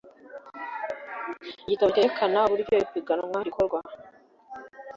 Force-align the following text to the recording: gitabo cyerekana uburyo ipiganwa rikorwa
gitabo 1.69 1.89
cyerekana 1.95 2.39
uburyo 2.47 2.73
ipiganwa 2.83 3.37
rikorwa 3.47 3.79